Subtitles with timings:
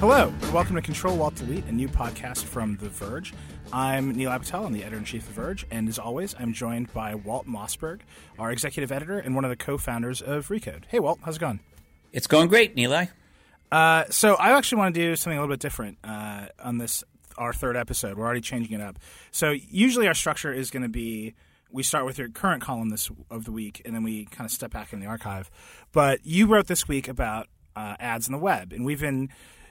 [0.00, 3.34] Hello, and welcome to Control Walt Delete, a new podcast from The Verge.
[3.70, 6.54] I'm Nilay Patel, I'm the editor in chief of The Verge, and as always, I'm
[6.54, 8.00] joined by Walt Mossberg,
[8.38, 10.84] our executive editor and one of the co founders of Recode.
[10.88, 11.60] Hey, Walt, how's it going?
[12.14, 13.10] It's going great, Nilay.
[13.70, 17.04] Uh, so, I actually want to do something a little bit different uh, on this,
[17.36, 18.16] our third episode.
[18.16, 18.98] We're already changing it up.
[19.32, 21.34] So, usually our structure is going to be
[21.70, 24.50] we start with your current column this of the week, and then we kind of
[24.50, 25.50] step back in the archive.
[25.92, 29.28] But you wrote this week about uh, ads on the web, and we've been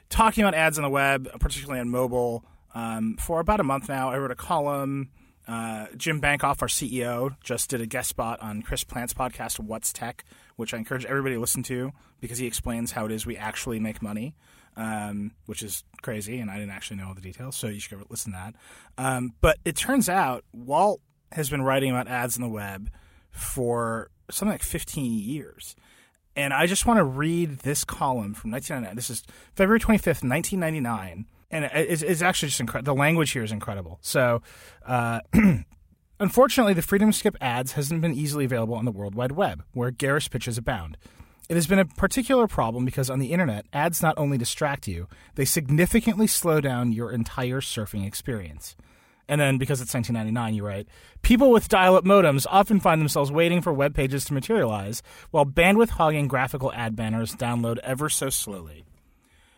[0.09, 4.09] talking about ads on the web, particularly on mobile, um, for about a month now.
[4.09, 5.09] I wrote a column.
[5.47, 9.91] Uh, Jim Bankoff, our CEO, just did a guest spot on Chris Plante's podcast, What's
[9.91, 10.23] Tech,
[10.57, 13.79] which I encourage everybody to listen to because he explains how it is we actually
[13.79, 14.35] make money,
[14.77, 17.97] um, which is crazy, and I didn't actually know all the details, so you should
[17.97, 18.55] go listen to that.
[19.03, 22.91] Um, but it turns out Walt has been writing about ads on the web
[23.31, 25.75] for something like 15 years.
[26.39, 28.95] And I just want to read this column from 1999.
[28.95, 29.23] This is
[29.55, 31.25] February 25th, 1999.
[31.51, 32.95] And it's, it's actually just incredible.
[32.95, 33.99] The language here is incredible.
[34.01, 34.41] So,
[34.85, 35.19] uh,
[36.21, 39.91] unfortunately, the freedom skip ads hasn't been easily available on the World Wide Web, where
[39.91, 40.95] garish pitches abound.
[41.49, 45.09] It has been a particular problem because on the internet, ads not only distract you,
[45.35, 48.77] they significantly slow down your entire surfing experience.
[49.29, 50.87] And then because it's 1999, you write,
[51.21, 55.45] people with dial up modems often find themselves waiting for web pages to materialize, while
[55.45, 58.83] bandwidth hogging graphical ad banners download ever so slowly.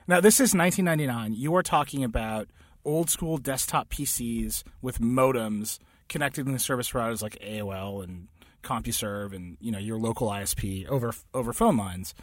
[0.08, 1.34] Now, this is 1999.
[1.40, 2.50] You are talking about
[2.84, 8.28] old school desktop PCs with modems connected to service providers like AOL and
[8.64, 12.14] CompuServe and you know your local ISP over over phone lines.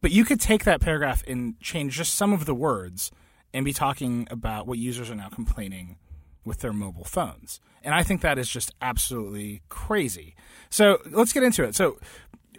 [0.00, 3.10] But you could take that paragraph and change just some of the words
[3.52, 5.96] and be talking about what users are now complaining
[6.44, 7.60] with their mobile phones.
[7.82, 10.34] And I think that is just absolutely crazy.
[10.70, 11.74] So let's get into it.
[11.74, 11.98] So,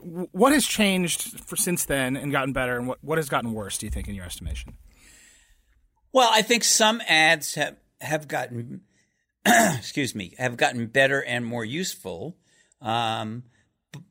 [0.04, 3.78] what has changed for, since then and gotten better, and what, what has gotten worse,
[3.78, 4.74] do you think, in your estimation?
[6.12, 8.82] Well, I think some ads have, have gotten,
[9.46, 12.36] excuse me, have gotten better and more useful.
[12.82, 13.44] Um,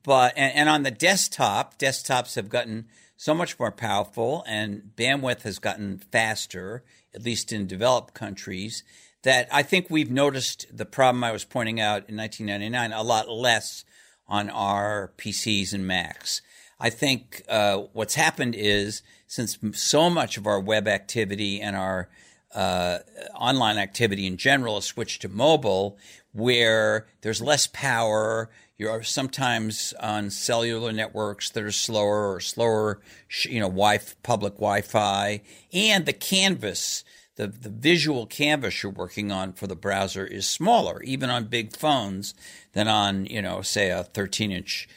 [0.03, 5.43] but and, and on the desktop, desktops have gotten so much more powerful, and bandwidth
[5.43, 6.83] has gotten faster,
[7.13, 8.83] at least in developed countries
[9.23, 13.29] that I think we've noticed the problem I was pointing out in 1999 a lot
[13.29, 13.83] less
[14.27, 16.41] on our PCs and Macs.
[16.79, 22.09] I think uh, what's happened is since so much of our web activity and our
[22.53, 22.99] uh,
[23.35, 25.97] online activity in general has switched to mobile,
[26.33, 28.49] where there's less power.
[28.77, 33.01] You're sometimes on cellular networks that are slower or slower,
[33.45, 35.41] you know, wi- public Wi-Fi,
[35.71, 37.03] and the canvas
[37.35, 41.75] the, the visual canvas you're working on for the browser is smaller, even on big
[41.75, 42.33] phones,
[42.73, 44.87] than on, you know, say a 13 inch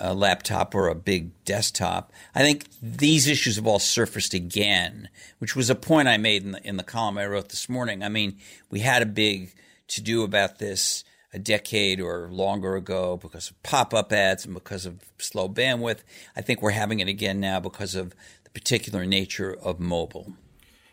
[0.00, 2.12] uh, laptop or a big desktop.
[2.34, 6.52] I think these issues have all surfaced again, which was a point I made in
[6.52, 8.02] the, in the column I wrote this morning.
[8.02, 8.38] I mean,
[8.70, 9.54] we had a big
[9.88, 14.54] to do about this a decade or longer ago because of pop up ads and
[14.54, 15.98] because of slow bandwidth.
[16.36, 20.34] I think we're having it again now because of the particular nature of mobile.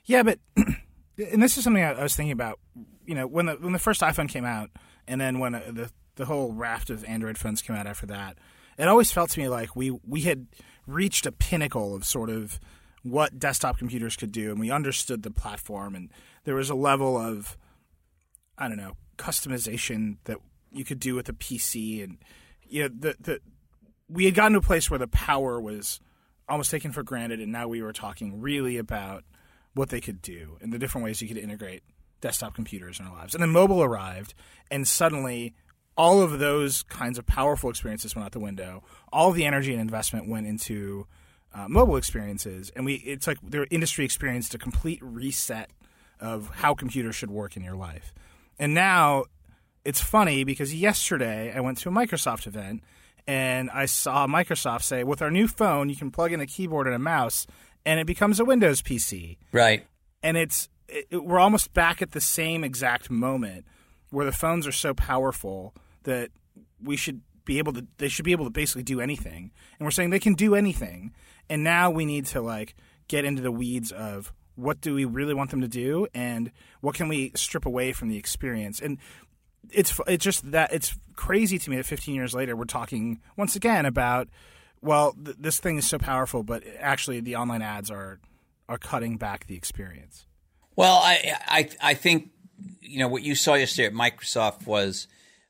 [0.06, 0.39] Yeah, but
[1.32, 2.59] and this is something I, was thinking about.
[3.06, 4.70] You know, when the when the first iPhone came out,
[5.08, 8.38] and then when uh, the the whole raft of Android phones came out after that,
[8.78, 10.48] it always felt to me like we we had
[10.88, 12.60] reached a pinnacle of sort of
[13.04, 16.12] what desktop computers could do, and we understood the platform, and
[16.44, 17.58] there was a level of
[18.58, 20.38] I don't know customization that
[20.72, 22.18] you could do with a PC, and
[22.68, 23.40] you know the the
[24.08, 26.00] we had gotten to a place where the power was
[26.48, 29.24] almost taken for granted, and now we were talking really about
[29.74, 31.84] what they could do and the different ways you could integrate
[32.20, 33.34] desktop computers in our lives.
[33.34, 34.34] And then mobile arrived,
[34.70, 35.54] and suddenly
[35.98, 38.84] all of those kinds of powerful experiences went out the window.
[39.12, 41.08] All the energy and investment went into
[41.54, 45.70] uh, mobile experiences, and we it's like their industry experienced a complete reset
[46.20, 48.14] of how computers should work in your life.
[48.60, 49.26] And now
[49.84, 52.84] it's funny because yesterday I went to a Microsoft event
[53.28, 56.88] and I saw Microsoft say, with our new phone, you can plug in a keyboard
[56.88, 57.48] and a mouse
[57.86, 59.38] and it becomes a Windows PC.
[59.51, 59.86] Right.
[60.24, 63.66] And it's it, we're almost back at the same exact moment
[64.10, 65.74] where the phones are so powerful
[66.04, 66.30] that
[66.83, 69.51] we should be able to they should be able to basically do anything.
[69.80, 71.13] And we're saying they can do anything.
[71.50, 72.75] And now we need to like
[73.07, 76.51] get into the weeds of what do we really want them to do and
[76.81, 78.80] what can we strip away from the experience.
[78.80, 78.98] And
[79.69, 83.56] it's it's just that it's crazy to me that 15 years later we're talking once
[83.56, 84.28] again about
[84.81, 88.19] well, th- this thing is so powerful, but actually the online ads are
[88.68, 90.25] are cutting back the experience.
[90.75, 92.31] Well, I I, I think
[92.81, 95.07] you know what you saw yesterday at Microsoft was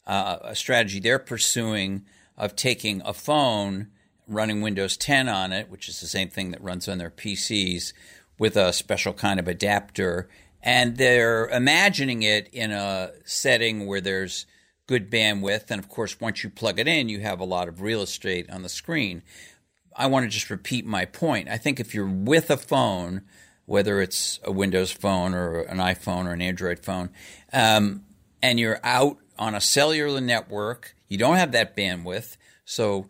[0.07, 2.05] uh, a strategy they're pursuing
[2.37, 3.87] of taking a phone
[4.27, 7.93] running Windows 10 on it, which is the same thing that runs on their PCs,
[8.39, 10.27] with a special kind of adapter,
[10.63, 14.45] and they're imagining it in a setting where there's
[14.91, 17.79] good bandwidth, and of course, once you plug it in, you have a lot of
[17.79, 19.23] real estate on the screen.
[19.95, 21.47] I want to just repeat my point.
[21.47, 23.21] I think if you're with a phone,
[23.65, 27.09] whether it's a Windows phone or an iPhone or an Android phone,
[27.53, 28.03] um,
[28.43, 32.35] and you're out on a cellular network, you don't have that bandwidth.
[32.65, 33.07] So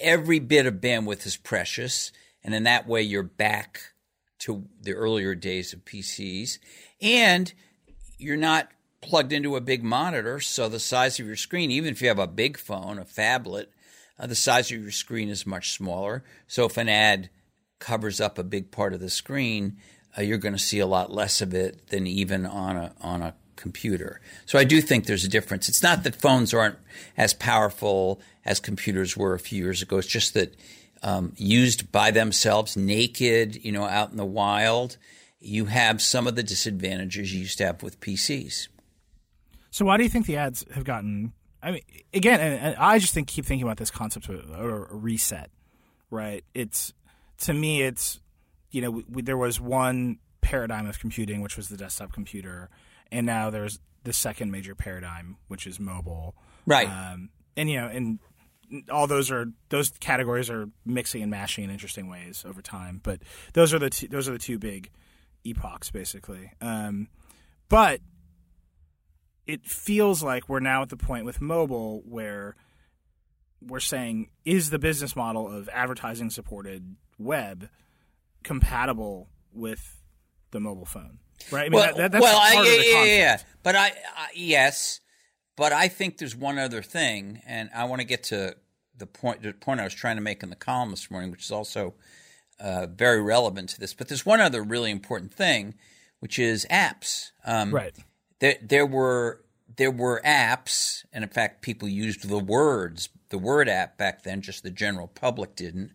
[0.00, 2.10] every bit of bandwidth is precious.
[2.42, 3.92] And in that way, you're back
[4.40, 6.58] to the earlier days of PCs.
[7.00, 7.52] And
[8.18, 8.68] you're not
[9.06, 10.40] plugged into a big monitor.
[10.40, 13.66] So the size of your screen, even if you have a big phone, a phablet,
[14.18, 16.24] uh, the size of your screen is much smaller.
[16.46, 17.30] So if an ad
[17.78, 19.78] covers up a big part of the screen,
[20.16, 23.22] uh, you're going to see a lot less of it than even on a on
[23.22, 24.20] a computer.
[24.44, 25.68] So I do think there's a difference.
[25.68, 26.76] It's not that phones aren't
[27.16, 29.98] as powerful as computers were a few years ago.
[29.98, 30.54] It's just that
[31.02, 34.96] um, used by themselves, naked, you know, out in the wild,
[35.40, 38.68] you have some of the disadvantages you used to have with PCs.
[39.76, 41.34] So why do you think the ads have gotten?
[41.62, 41.82] I mean,
[42.14, 45.50] again, and, I just think keep thinking about this concept of a, reset,
[46.10, 46.42] right?
[46.54, 46.94] It's
[47.42, 48.18] to me, it's
[48.70, 52.70] you know, we, there was one paradigm of computing, which was the desktop computer,
[53.12, 56.34] and now there's the second major paradigm, which is mobile.
[56.64, 56.88] Right.
[56.88, 58.18] Um, and you know, and
[58.90, 63.02] all those are those categories are mixing and mashing in interesting ways over time.
[63.02, 63.20] But
[63.52, 64.90] those are the two, those are the two big
[65.44, 66.50] epochs, basically.
[66.62, 67.08] Um,
[67.68, 68.00] but
[69.46, 72.56] it feels like we're now at the point with mobile where
[73.60, 77.68] we're saying is the business model of advertising supported web
[78.42, 80.02] compatible with
[80.50, 81.18] the mobile phone?
[81.50, 81.66] right?
[81.66, 85.00] I mean, well, that, that's well, I, yeah, yeah, yeah, But I, I, yes,
[85.56, 88.56] but I think there's one other thing, and I want to get to
[88.96, 91.44] the point the point I was trying to make in the column this morning, which
[91.44, 91.94] is also
[92.60, 93.94] uh, very relevant to this.
[93.94, 95.74] But there's one other really important thing,
[96.20, 97.30] which is apps.
[97.44, 97.96] Um, right.
[98.38, 99.42] There, there were
[99.76, 104.40] there were apps, and in fact, people used the words the word app back then.
[104.40, 105.92] Just the general public didn't.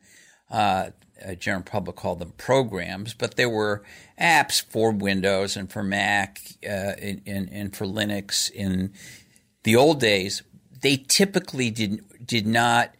[0.50, 0.92] Uh,
[1.40, 3.84] general public called them programs, but there were
[4.20, 6.68] apps for Windows and for Mac uh,
[7.00, 8.52] and, and, and, for Linux.
[8.52, 8.92] In
[9.64, 10.42] the old days,
[10.82, 12.94] they typically did did not,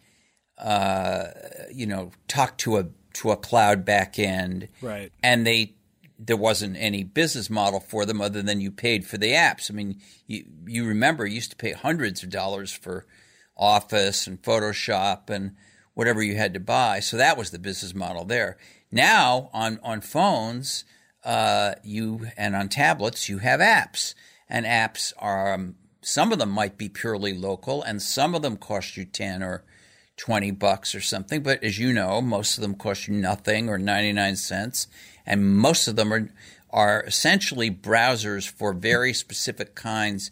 [0.56, 1.28] uh,
[1.72, 5.12] you know, talk to a to a cloud backend, right?
[5.22, 5.74] And they
[6.24, 9.70] there wasn't any business model for them other than you paid for the apps.
[9.70, 13.06] I mean, you you remember you used to pay hundreds of dollars for
[13.56, 15.56] Office and Photoshop and
[15.94, 17.00] whatever you had to buy.
[17.00, 18.56] So that was the business model there.
[18.90, 20.84] Now on on phones,
[21.24, 24.14] uh, you and on tablets, you have apps,
[24.48, 28.56] and apps are um, some of them might be purely local, and some of them
[28.56, 29.64] cost you ten or
[30.16, 31.42] twenty bucks or something.
[31.42, 34.86] But as you know, most of them cost you nothing or ninety nine cents,
[35.26, 36.28] and most of them are
[36.70, 40.30] are essentially browsers for very specific kinds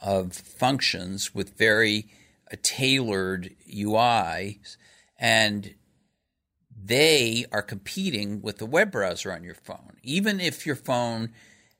[0.00, 2.08] of functions with very
[2.50, 4.76] uh, tailored UIs
[5.18, 5.74] and
[6.84, 9.96] they are competing with the web browser on your phone.
[10.02, 11.30] Even if your phone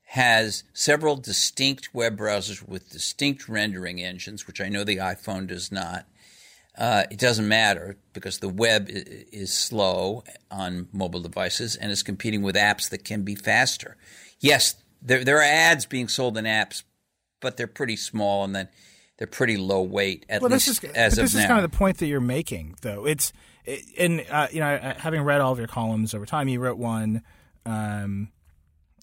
[0.04, 5.72] has several distinct web browsers with distinct rendering engines, which I know the iPhone does
[5.72, 6.06] not,
[6.76, 12.42] uh, it doesn't matter because the web is slow on mobile devices and is competing
[12.42, 13.96] with apps that can be faster.
[14.40, 16.82] Yes, there, there are ads being sold in apps,
[17.40, 18.68] but they're pretty small and then
[19.18, 21.70] they're pretty low weight at well, least this is, as this of is kind of
[21.70, 23.04] the point that you're making, though.
[23.04, 23.32] It's
[23.98, 27.22] and uh, you know, having read all of your columns over time, you wrote one.
[27.64, 28.32] Um,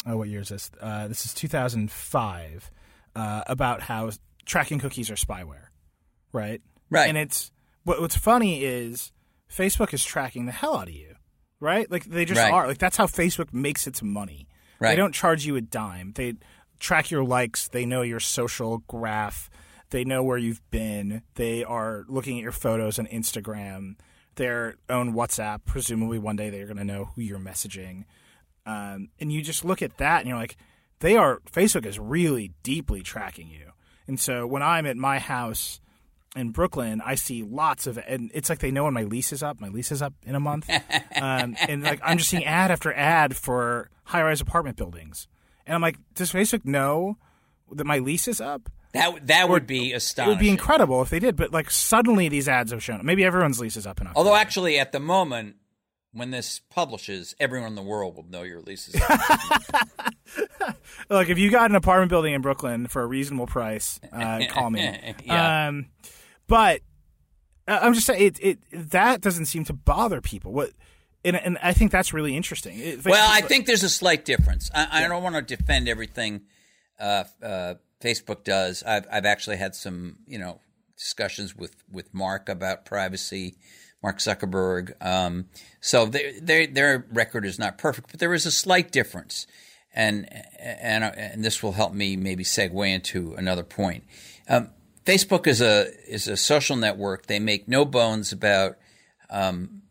[0.05, 0.71] oh, what year is this?
[0.81, 2.71] Uh, this is 2005
[3.15, 4.09] uh, about how
[4.45, 5.67] tracking cookies are spyware,
[6.33, 6.61] right?
[6.89, 7.07] Right.
[7.07, 7.51] And it's
[7.89, 9.11] what, what's funny is
[9.51, 11.15] Facebook is tracking the hell out of you,
[11.59, 11.89] right?
[11.89, 12.53] Like they just right.
[12.53, 12.67] are.
[12.67, 14.47] Like that's how Facebook makes its money.
[14.79, 14.91] Right.
[14.91, 16.13] They don't charge you a dime.
[16.13, 16.35] They
[16.79, 17.67] track your likes.
[17.67, 19.49] They know your social graph.
[19.89, 21.23] They know where you've been.
[21.33, 23.95] They are looking at your photos on Instagram
[24.35, 25.61] their own WhatsApp.
[25.65, 28.05] Presumably, one day they're going to know who you're messaging.
[28.67, 30.55] Um, and you just look at that and you're like,
[30.99, 33.71] they are, Facebook is really deeply tracking you.
[34.07, 35.81] And so when I'm at my house
[36.35, 39.41] in Brooklyn, I see lots of, and it's like they know when my lease is
[39.41, 39.59] up.
[39.59, 40.69] My lease is up in a month.
[41.21, 45.27] um, and like I'm just seeing ad after ad for high rise apartment buildings.
[45.65, 47.17] And I'm like, does Facebook know
[47.71, 48.69] that my lease is up?
[48.93, 50.31] That that would be astonishing.
[50.31, 53.05] It would be incredible if they did, but like suddenly these ads have shown.
[53.05, 54.17] Maybe everyone's lease is up in October.
[54.17, 55.57] Although actually, at the moment
[56.11, 60.75] when this publishes, everyone in the world will know your lease is up.
[61.09, 64.69] Look, if you got an apartment building in Brooklyn for a reasonable price, uh, call
[64.69, 64.81] me.
[65.23, 65.67] yeah.
[65.67, 65.87] Um,
[66.47, 66.81] but
[67.67, 68.59] uh, I'm just saying it, it
[68.91, 70.51] that doesn't seem to bother people.
[70.51, 70.71] What
[71.23, 72.79] and, and I think that's really interesting.
[72.79, 74.71] It, well, I think there's a slight difference.
[74.73, 76.41] I, I don't want to defend everything
[76.99, 78.83] uh, uh, Facebook does.
[78.83, 80.59] I've I've actually had some you know
[80.97, 83.57] discussions with with Mark about privacy.
[84.01, 84.93] Mark Zuckerberg.
[85.05, 85.45] Um,
[85.81, 89.47] so their their record is not perfect, but there is a slight difference,
[89.93, 90.27] and
[90.59, 94.03] and and this will help me maybe segue into another point.
[94.47, 94.69] Um,
[95.05, 97.27] Facebook is a is a social network.
[97.27, 98.77] They make no bones about
[99.29, 99.81] um,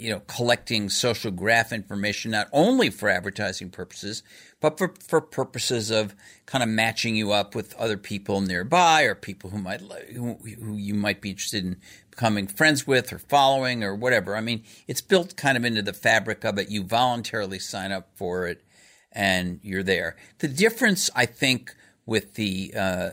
[0.00, 4.22] you know, collecting social graph information not only for advertising purposes,
[4.58, 6.14] but for, for purposes of
[6.46, 9.82] kind of matching you up with other people nearby or people who might
[10.14, 11.76] who, who you might be interested in
[12.20, 14.36] becoming friends with or following or whatever.
[14.36, 16.70] I mean, it's built kind of into the fabric of it.
[16.70, 18.62] You voluntarily sign up for it,
[19.10, 20.16] and you're there.
[20.40, 21.74] The difference, I think,
[22.04, 23.10] with the uh,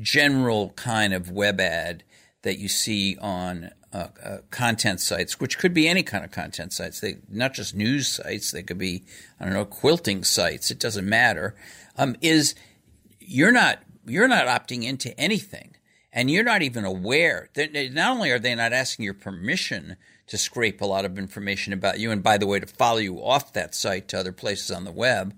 [0.00, 2.04] general kind of web ad
[2.42, 6.72] that you see on uh, uh, content sites, which could be any kind of content
[6.72, 7.00] sites.
[7.00, 8.52] They not just news sites.
[8.52, 9.02] They could be
[9.40, 10.70] I don't know quilting sites.
[10.70, 11.56] It doesn't matter.
[11.96, 12.54] Um, is
[13.18, 15.74] you're not you're not opting into anything,
[16.18, 17.48] and you're not even aware.
[17.54, 19.96] That not only are they not asking your permission
[20.26, 23.22] to scrape a lot of information about you, and by the way, to follow you
[23.22, 25.32] off that site to other places on the web,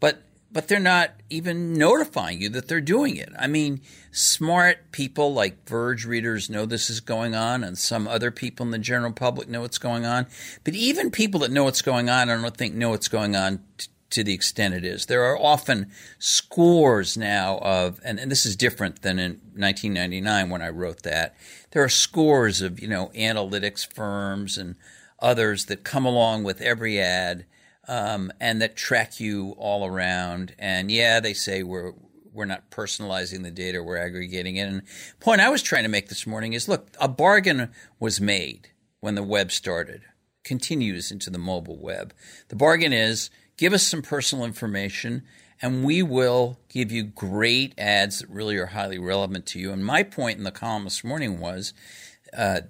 [0.00, 3.28] but but they're not even notifying you that they're doing it.
[3.38, 8.30] I mean, smart people like Verge readers know this is going on, and some other
[8.30, 10.26] people in the general public know what's going on.
[10.64, 13.60] But even people that know what's going on, I don't think know what's going on
[13.76, 15.06] t- to the extent it is.
[15.06, 20.62] There are often scores now of, and, and this is different than in 1999 when
[20.62, 21.34] I wrote that.
[21.72, 24.76] There are scores of, you know, analytics firms and
[25.18, 27.46] others that come along with every ad
[27.88, 30.54] um, and that track you all around.
[30.58, 31.92] And yeah, they say we're
[32.34, 34.62] we're not personalizing the data, we're aggregating it.
[34.62, 34.82] And
[35.20, 39.16] point I was trying to make this morning is look, a bargain was made when
[39.16, 40.02] the web started,
[40.44, 42.14] continues into the mobile web.
[42.48, 45.22] The bargain is give us some personal information
[45.60, 49.72] and we will give you great ads that really are highly relevant to you.
[49.72, 51.72] And my point in the column this morning was,
[52.36, 52.62] uh,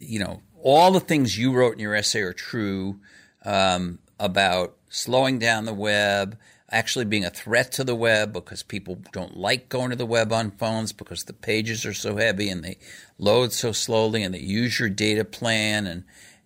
[0.00, 3.00] you know, all the things you wrote in your essay are true.
[3.44, 6.38] Um, about slowing down the web,
[6.70, 10.32] actually being a threat to the web because people don't like going to the web
[10.32, 12.78] on phones because the pages are so heavy and they
[13.18, 16.04] load so slowly and they use your data plan and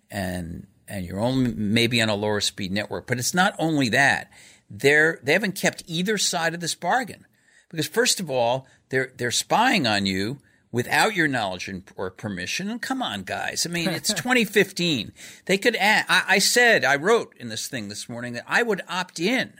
[0.09, 3.07] and and you're only maybe on a lower speed network.
[3.07, 4.31] But it's not only that.
[4.69, 7.25] They're they haven't kept either side of this bargain.
[7.69, 10.39] Because first of all, they're they're spying on you
[10.71, 12.69] without your knowledge or permission.
[12.69, 13.65] And come on, guys.
[13.65, 15.11] I mean, it's 2015.
[15.45, 18.63] They could add, I, I, said, I wrote in this thing this morning that I
[18.63, 19.53] would opt in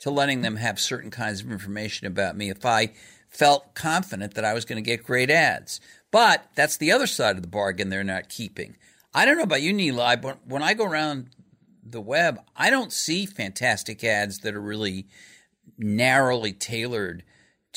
[0.00, 2.92] to letting them have certain kinds of information about me if I
[3.28, 5.80] felt confident that I was going to get great ads.
[6.10, 8.76] But that's the other side of the bargain they're not keeping.
[9.16, 11.30] I don't know about you, Nilay, but when I go around
[11.82, 15.06] the web, I don't see fantastic ads that are really
[15.78, 17.24] narrowly tailored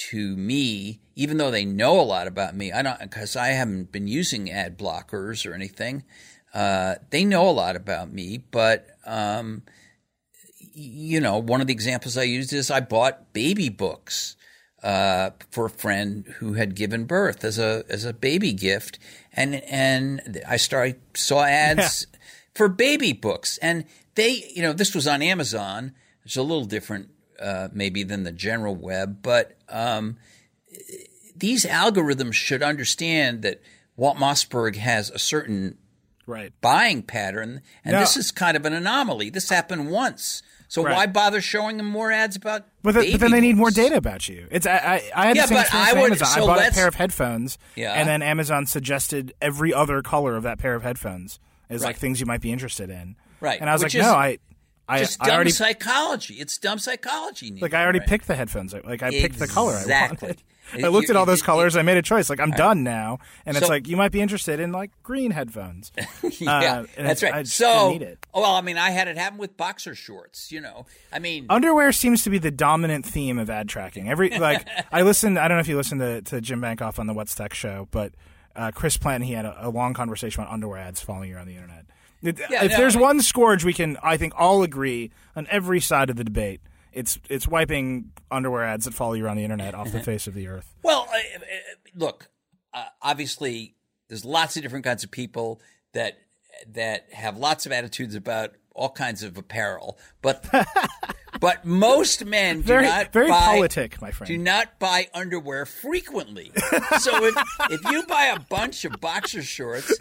[0.09, 3.89] to me, even though they know a lot about me, I don't because I haven't
[3.89, 6.03] been using ad blockers or anything.
[6.53, 9.63] Uh, they know a lot about me, but um,
[10.73, 14.35] you know, one of the examples I used is I bought baby books
[14.83, 18.99] uh, for a friend who had given birth as a as a baby gift,
[19.33, 22.19] and and I started saw ads yeah.
[22.53, 25.93] for baby books, and they, you know, this was on Amazon.
[26.25, 27.09] It's a little different
[27.39, 30.17] uh, maybe than the general web, but um,
[31.35, 33.61] these algorithms should understand that
[33.95, 35.77] Walt Mossberg has a certain
[36.25, 36.53] right.
[36.61, 39.29] buying pattern, and this is kind of an anomaly.
[39.29, 40.41] This happened once.
[40.69, 40.95] So right.
[40.95, 42.63] why bother showing them more ads about?
[42.83, 44.47] But, the, but then they need more data about you.
[44.51, 46.27] It's I I, I had yeah, the same but I would, Amazon.
[46.27, 47.93] So I bought a pair of headphones, yeah.
[47.93, 51.39] and then Amazon suggested every other color of that pair of headphones
[51.71, 51.87] as right.
[51.87, 53.15] like things you might be interested in.
[53.41, 54.37] Right, and I was Which like, no, I
[54.87, 56.35] I, just I dumb already, psychology.
[56.35, 57.57] It's dumb psychology.
[57.59, 58.07] Like I already right?
[58.07, 58.73] picked the headphones.
[58.73, 60.27] Like I picked the color I Exactly.
[60.27, 60.43] wanted.
[60.73, 61.75] I looked You- at all those colors.
[61.75, 62.29] I made a choice.
[62.29, 65.91] Like I'm done now, and it's like you might be interested in like green headphones.
[66.39, 67.47] yeah, Uh, that's it's- I right.
[67.47, 68.19] So, need it.
[68.33, 70.51] oh, well, I mean, I had it happen with boxer shorts.
[70.51, 74.09] You know, I mean, Underwear seems to be the dominant theme of ad tracking.
[74.09, 75.39] Every like I listened.
[75.39, 77.87] I don't know if you listened to, to Jim Bankoff on the What's Tech show,
[77.91, 78.13] but
[78.55, 81.47] uh, Chris Plante he had a, a long conversation about underwear ads following you on
[81.47, 81.85] the internet.
[82.21, 85.47] It- Yeah, if no, there's I- one scourge we can, I think, all agree on
[85.49, 86.59] every side of the debate.
[86.93, 90.33] It's it's wiping underwear ads that follow you around the internet off the face of
[90.33, 90.73] the earth.
[90.83, 91.39] Well, uh, uh,
[91.95, 92.29] look,
[92.73, 93.75] uh, obviously,
[94.07, 95.61] there's lots of different kinds of people
[95.93, 96.17] that
[96.67, 100.45] that have lots of attitudes about all kinds of apparel, but
[101.39, 104.27] but most men do very not very buy, politic, my friend.
[104.27, 106.51] do not buy underwear frequently.
[106.99, 107.35] so if,
[107.71, 109.97] if you buy a bunch of boxer shorts,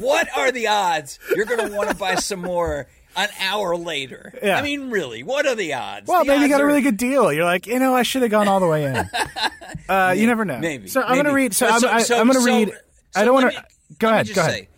[0.00, 4.32] what are the odds you're going to want to buy some more an hour later?
[4.42, 4.58] Yeah.
[4.58, 6.06] I mean, really, what are the odds?
[6.08, 7.32] well, The maybe you got a really good deal.
[7.32, 9.08] You're like, you know, I should have gone all the way in.
[9.88, 10.58] Uh, you never know.
[10.58, 10.88] Maybe.
[10.88, 11.54] So I'm going to read.
[11.54, 12.72] So, But I'm, I, so- I'm going to so- read.
[13.14, 13.64] I don't want to.
[14.00, 14.26] Go ahead.
[14.34, 14.50] Go ahead.
[14.52, 14.68] say,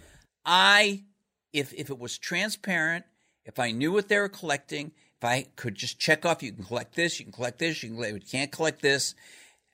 [0.45, 1.05] I,
[1.53, 3.05] if if it was transparent,
[3.47, 6.65] if I knew what they were collecting, if I could just check off, you can
[6.65, 9.15] collect this, you can collect this, you can you can't collect this,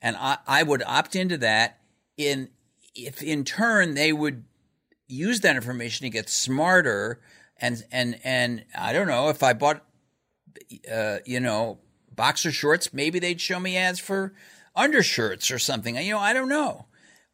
[0.01, 1.79] and I, I would opt into that.
[2.17, 2.49] In
[2.95, 4.45] if in turn they would
[5.07, 7.19] use that information to get smarter,
[7.57, 9.83] and and and I don't know if I bought,
[10.91, 11.79] uh, you know,
[12.15, 14.33] boxer shorts, maybe they'd show me ads for
[14.75, 15.95] undershirts or something.
[15.95, 16.85] You know, I don't know,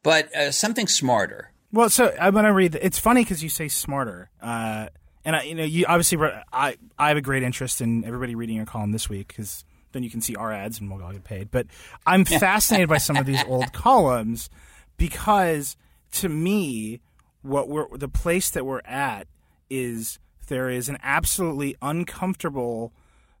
[0.02, 1.52] but uh, something smarter.
[1.72, 2.78] Well, so I'm going to read.
[2.80, 4.88] It's funny because you say smarter, uh,
[5.24, 6.18] and I, you know, you obviously.
[6.52, 10.02] I I have a great interest in everybody reading your column this week because then
[10.02, 11.50] you can see our ads and we'll all get paid.
[11.50, 11.66] But
[12.06, 14.50] I'm fascinated by some of these old columns
[14.96, 15.76] because
[16.12, 17.00] to me,
[17.42, 19.26] what we're the place that we're at
[19.72, 22.92] is there is an absolutely uncomfortable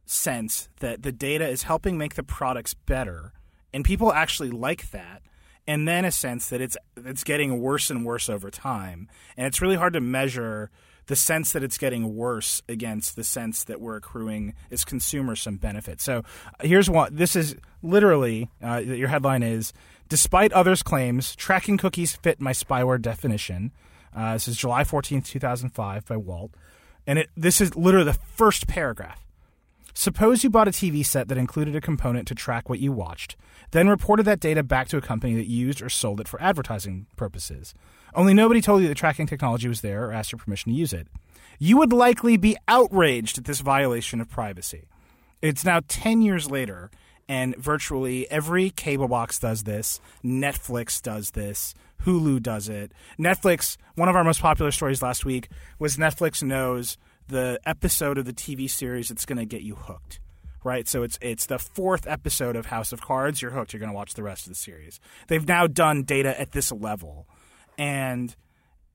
[0.06, 3.32] sense that the data is helping make the products better,
[3.72, 5.22] and people actually like that.
[5.64, 9.62] And then a sense that it's it's getting worse and worse over time, and it's
[9.62, 10.70] really hard to measure
[11.06, 15.56] the sense that it's getting worse against the sense that we're accruing as consumers some
[15.56, 16.00] benefit.
[16.00, 19.72] So uh, here's what this is literally uh, your headline is:
[20.08, 23.72] Despite others' claims, tracking cookies fit my spyware definition.
[24.14, 26.52] Uh, this is July fourteenth, two thousand five, by Walt,
[27.06, 29.24] and it this is literally the first paragraph.
[29.94, 33.36] Suppose you bought a TV set that included a component to track what you watched,
[33.72, 37.06] then reported that data back to a company that used or sold it for advertising
[37.16, 37.74] purposes.
[38.14, 40.92] Only nobody told you the tracking technology was there or asked your permission to use
[40.92, 41.08] it.
[41.58, 44.88] You would likely be outraged at this violation of privacy.
[45.42, 46.90] It's now 10 years later,
[47.28, 50.00] and virtually every cable box does this.
[50.24, 51.74] Netflix does this.
[52.04, 52.92] Hulu does it.
[53.18, 58.24] Netflix, one of our most popular stories last week was Netflix knows the episode of
[58.24, 60.20] the TV series that's going to get you hooked.
[60.64, 63.42] Right, so it's it's the fourth episode of House of Cards.
[63.42, 63.72] You're hooked.
[63.72, 65.00] You're going to watch the rest of the series.
[65.26, 67.26] They've now done data at this level,
[67.76, 68.36] and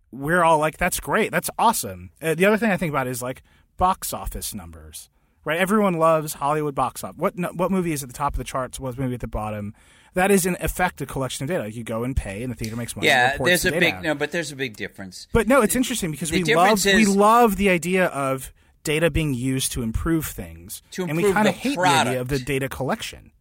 [0.10, 1.30] we're all like, "That's great.
[1.30, 3.44] That's awesome." Uh, the other thing I think about is like
[3.76, 5.10] box office numbers.
[5.44, 7.18] Right, everyone loves Hollywood box office.
[7.18, 8.80] What what movie is at the top of the charts?
[8.80, 9.74] What movie at the bottom?
[10.14, 11.72] That is in effect a collection of data.
[11.72, 13.08] You go and pay, and the theater makes money.
[13.08, 14.04] Yeah, there's the a big out.
[14.04, 15.28] no, but there's a big difference.
[15.32, 19.12] But no, it's interesting because the we love difference we love the idea of data
[19.12, 22.30] being used to improve things, To and we kind of the hate the idea of
[22.30, 23.32] the data collection.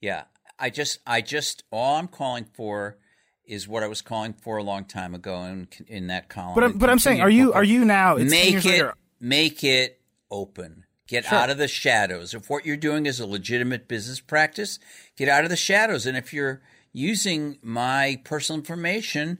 [0.00, 0.24] Yeah,
[0.58, 2.96] I just, I just, all I'm calling for
[3.44, 6.54] is what I was calling for a long time ago in in that column.
[6.54, 8.16] But I'm, but I'm saying, are you are you now?
[8.16, 8.94] It's make it later.
[9.20, 10.84] make it open.
[11.06, 11.38] Get Sure.
[11.38, 12.34] out of the shadows.
[12.34, 14.78] If what you're doing is a legitimate business practice,
[15.16, 16.04] get out of the shadows.
[16.06, 16.60] And if you're
[16.92, 19.38] using my personal information,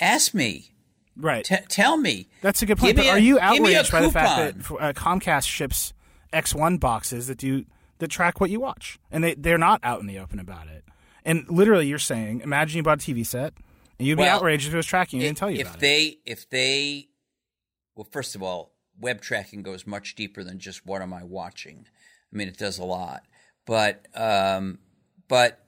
[0.00, 0.70] ask me.
[1.16, 1.44] Right.
[1.44, 2.28] T- tell me.
[2.42, 2.96] That's a good Give point.
[2.96, 5.92] But are you give me a outraged by the fact that uh, Comcast ships
[6.32, 7.64] X1 boxes that do
[7.98, 10.84] that track what you watch, and they they're not out in the open about it?
[11.24, 13.52] And literally, you're saying, imagine you bought a TV set,
[13.98, 15.66] and you'd be Well, outraged if it was tracking you and didn't tell you if
[15.66, 15.80] about it.
[15.80, 17.08] they if they
[17.96, 21.86] well first of all web tracking goes much deeper than just what am i watching.
[22.32, 23.24] I mean it does a lot.
[23.66, 24.78] But um
[25.28, 25.64] but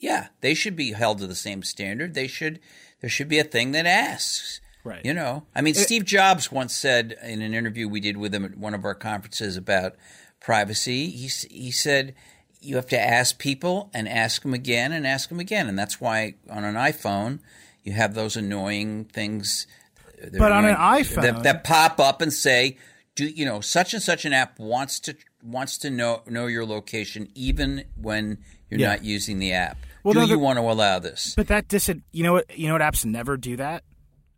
[0.00, 2.14] yeah they should be held to the same standard.
[2.14, 2.60] They should
[3.00, 5.04] there should be a thing that asks Right.
[5.04, 5.46] you know?
[5.54, 8.74] I mean steve jobs once said in an interview we did with him at one
[8.74, 9.94] of our conferences about
[10.40, 12.14] privacy he, he said
[12.60, 15.68] you have to ask people and ask them again and ask them again.
[15.68, 17.40] And that's why on an iphone
[17.82, 19.83] you have those annoying things they're
[20.32, 22.76] But on an iPhone- that, that pop up and say
[23.14, 26.64] do you know such and such an app wants to wants to know know your
[26.66, 28.38] location even when
[28.70, 28.88] you're Yeah.
[28.90, 31.68] not using the app Well, do no, you the- want to allow this But that
[31.68, 33.84] dis you know what you know what apps never do that?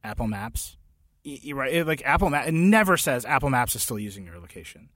[0.04, 0.76] Apple Maps.
[1.24, 1.72] You're right.
[1.72, 4.90] It- like Apple Maps, it never says Apple Maps is still using your location.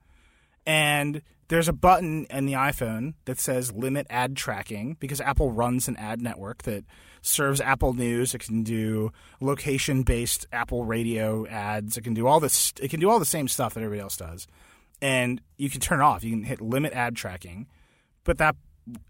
[0.67, 5.87] And there's a button in the iPhone that says limit ad tracking because Apple runs
[5.89, 6.85] an ad network that
[7.23, 8.35] serves Apple News.
[8.35, 11.97] It can do location based Apple radio ads.
[11.99, 12.73] It can do all this.
[12.81, 14.47] It can do all the same stuff that everybody else does.
[15.03, 16.25] And you can turn it off.
[16.25, 17.67] You can hit limit ad tracking,
[18.25, 18.57] but that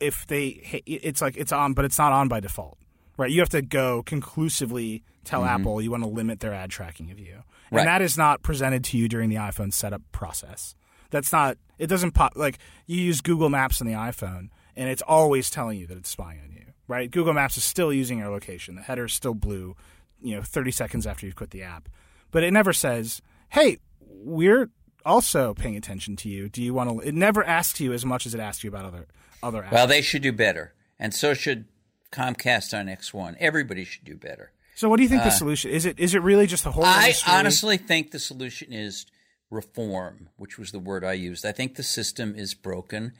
[0.00, 2.78] if they it's like it's on, but it's not on by default,
[3.16, 3.30] right?
[3.30, 7.18] You have to go conclusively tell Apple you want to limit their ad tracking of
[7.18, 7.76] you, and Mm-hmm.
[7.76, 7.84] Right.
[7.84, 10.74] that is not presented to you during the iPhone setup process.
[11.10, 11.56] That's not.
[11.80, 15.78] It doesn't pop like you use Google Maps on the iPhone, and it's always telling
[15.78, 17.10] you that it's spying on you, right?
[17.10, 18.74] Google Maps is still using your location.
[18.74, 19.76] The header is still blue,
[20.22, 21.88] you know, 30 seconds after you've quit the app,
[22.30, 24.70] but it never says, "Hey, we're
[25.04, 26.48] also paying attention to you?
[26.48, 27.08] Do you want to?
[27.08, 29.06] It never asks you as much as it asks you about other
[29.42, 29.72] other apps.
[29.72, 31.66] Well, they should do better, and so should
[32.12, 33.36] Comcast on X1.
[33.38, 34.52] Everybody should do better.
[34.74, 35.86] So, what do you think the uh, solution is?
[35.86, 36.84] It is it really just the whole?
[36.84, 37.32] I industry?
[37.32, 39.06] honestly think the solution is
[39.50, 41.44] reform, which was the word I used.
[41.44, 43.12] I think the system is broken,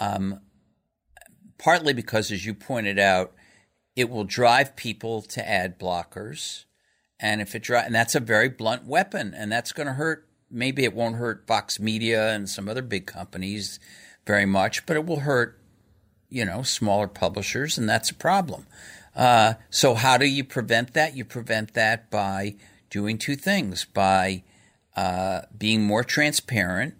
[0.00, 0.40] um,
[1.58, 3.32] partly because, as you pointed out,
[3.94, 6.64] it will drive people to ad blockers,
[7.18, 10.28] and if it dri- and that's a very blunt weapon, and that's going to hurt.
[10.48, 13.80] Maybe it won't hurt Vox Media and some other big companies
[14.26, 15.58] very much, but it will hurt,
[16.28, 18.66] you know, smaller publishers, and that's a problem.
[19.16, 21.16] Uh, so how do you prevent that?
[21.16, 22.54] You prevent that by
[22.90, 24.44] doing two things: by
[24.96, 26.94] uh, being more transparent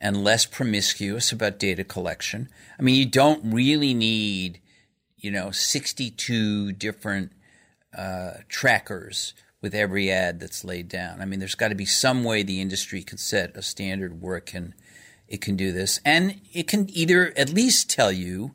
[0.00, 2.48] and less promiscuous about data collection.
[2.78, 4.60] I mean, you don't really need,
[5.16, 7.32] you know, 62 different
[7.96, 11.20] uh, trackers with every ad that's laid down.
[11.20, 14.36] I mean, there's got to be some way the industry can set a standard where
[14.36, 14.74] it can
[15.28, 18.52] it can do this, and it can either at least tell you,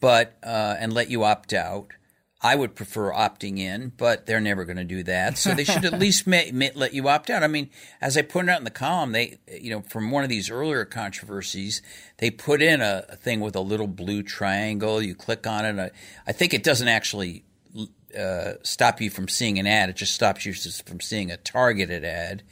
[0.00, 1.92] but uh, and let you opt out.
[2.42, 5.36] I would prefer opting in, but they're never going to do that.
[5.36, 7.42] So they should at least ma- ma- let you opt out.
[7.42, 7.68] I mean,
[8.00, 10.86] as I pointed out in the column, they, you know, from one of these earlier
[10.86, 11.82] controversies,
[12.16, 15.02] they put in a, a thing with a little blue triangle.
[15.02, 15.78] You click on it.
[15.78, 15.90] I,
[16.30, 17.44] I think it doesn't actually
[18.18, 19.90] uh, stop you from seeing an ad.
[19.90, 22.42] It just stops you from seeing a targeted ad.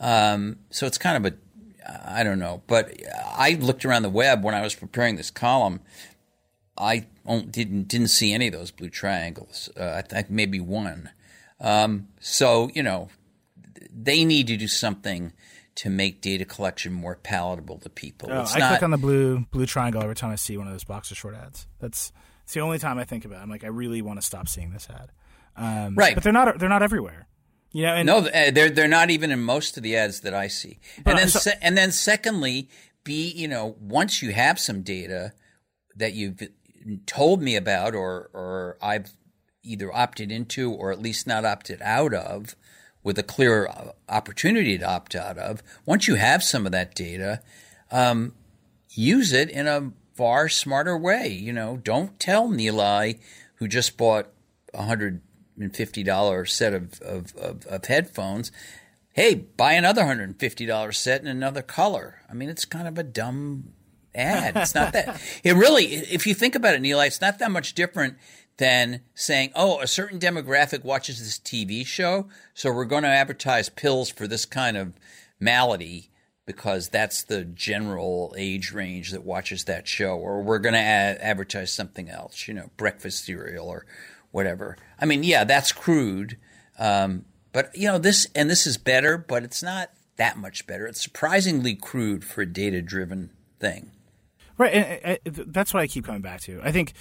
[0.00, 1.36] Um, so it's kind of a,
[2.06, 2.62] I don't know.
[2.66, 5.80] But I looked around the web when I was preparing this column.
[6.76, 9.70] I didn't didn't see any of those blue triangles.
[9.78, 11.10] Uh, I think maybe one.
[11.60, 13.08] Um, so you know,
[13.92, 15.32] they need to do something
[15.76, 18.28] to make data collection more palatable to people.
[18.30, 20.72] Oh, I not, click on the blue blue triangle every time I see one of
[20.72, 21.66] those boxer short ads.
[21.78, 23.38] That's it's the only time I think about.
[23.38, 23.42] it.
[23.42, 25.10] I'm like, I really want to stop seeing this ad.
[25.56, 27.28] Um, right, but they're not they're not everywhere.
[27.72, 30.34] You know, and, no, uh, they're they're not even in most of the ads that
[30.34, 30.78] I see.
[31.06, 32.68] And then so, se- and then secondly,
[33.02, 35.32] be you know once you have some data
[35.96, 36.40] that you've
[37.06, 39.12] told me about or or I've
[39.62, 42.54] either opted into or at least not opted out of
[43.02, 43.68] with a clear
[44.08, 47.40] opportunity to opt out of once you have some of that data
[47.90, 48.34] um,
[48.90, 51.28] use it in a far smarter way.
[51.28, 53.18] You know don't tell Nilay
[53.56, 54.28] who just bought
[54.72, 55.20] a hundred
[55.58, 58.50] and fifty dollar set of, of, of, of headphones
[59.12, 62.20] hey buy another hundred and fifty dollar set in another color.
[62.28, 63.72] I mean it's kind of a dumb
[64.14, 64.56] ad.
[64.56, 65.20] It's not that.
[65.42, 68.16] It really, if you think about it, Nilay, it's not that much different
[68.56, 73.68] than saying, oh, a certain demographic watches this TV show, so we're going to advertise
[73.68, 74.92] pills for this kind of
[75.40, 76.10] malady
[76.46, 81.18] because that's the general age range that watches that show, or we're going to ad-
[81.20, 83.86] advertise something else, you know, breakfast cereal or
[84.30, 84.76] whatever.
[85.00, 86.36] I mean, yeah, that's crude.
[86.78, 90.86] Um, but, you know, this, and this is better, but it's not that much better.
[90.86, 93.90] It's surprisingly crude for a data driven thing.
[94.56, 96.60] Right, and, and, that's what I keep coming back to.
[96.62, 96.92] I think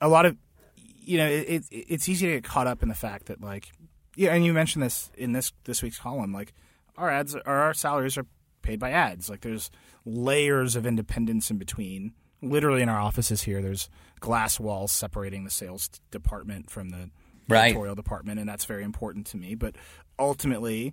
[0.00, 0.36] a lot of
[0.76, 3.68] you know it, it, it's easy to get caught up in the fact that like
[4.16, 6.32] yeah, and you mentioned this in this this week's column.
[6.32, 6.52] Like
[6.96, 8.26] our ads, or our salaries are
[8.62, 9.28] paid by ads.
[9.30, 9.70] Like there's
[10.04, 12.12] layers of independence in between.
[12.40, 17.10] Literally in our offices here, there's glass walls separating the sales department from the
[17.48, 17.66] right.
[17.66, 19.54] editorial department, and that's very important to me.
[19.54, 19.76] But
[20.18, 20.92] ultimately,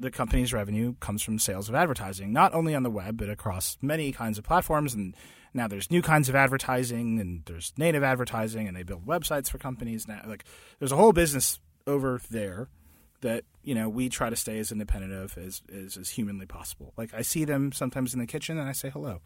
[0.00, 3.76] the company's revenue comes from sales of advertising, not only on the web but across
[3.82, 5.14] many kinds of platforms and
[5.54, 9.58] now there's new kinds of advertising and there's native advertising and they build websites for
[9.58, 10.22] companies now.
[10.26, 10.44] Like
[10.78, 12.68] there's a whole business over there
[13.20, 16.92] that you know we try to stay as independent of as, as, as humanly possible.
[16.96, 19.20] Like I see them sometimes in the kitchen and I say hello.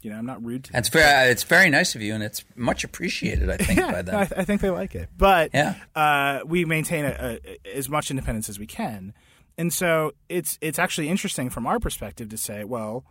[0.00, 1.00] You know, I'm not rude to That's them.
[1.00, 1.30] very.
[1.30, 3.48] It's very nice of you, and it's much appreciated.
[3.48, 4.16] I think yeah, by them.
[4.16, 5.76] I, I, think they like it, but yeah.
[5.94, 9.14] uh, we maintain a, a, as much independence as we can,
[9.56, 13.04] and so it's it's actually interesting from our perspective to say, well,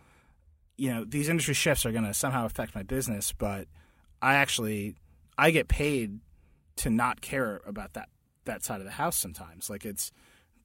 [0.76, 3.68] you know these industry shifts are going to somehow affect my business but
[4.20, 4.96] i actually
[5.38, 6.18] i get paid
[6.76, 8.08] to not care about that
[8.44, 9.70] that side of the house sometimes.
[9.70, 10.12] Like it's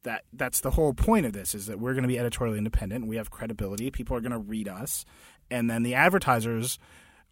[0.04, 3.06] that that's the whole point of this is that we're going to be editorially independent
[3.06, 5.04] we have credibility people are going to read us
[5.52, 6.80] and then the advertisers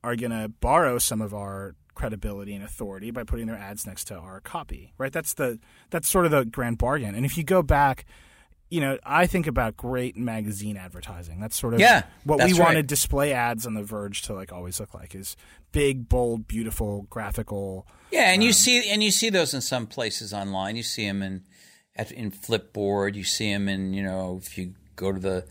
[0.03, 4.03] are going to borrow some of our credibility and authority by putting their ads next
[4.03, 5.13] to our copy right?
[5.13, 5.59] That's the
[5.91, 7.15] that's sort of the grand bargain.
[7.15, 8.05] And if you go back
[8.69, 11.39] you know, I think about great magazine advertising.
[11.39, 12.87] That's sort of yeah, what we wanted right.
[12.87, 15.37] display ads on the Verge to like always look like is
[15.71, 17.87] big, bold, beautiful, graphical.
[18.11, 20.75] Yeah, and um, you see and you see those in some places online.
[20.75, 21.43] You see them in
[21.95, 23.15] at, in Flipboard.
[23.15, 25.45] You see them in you know if you go to the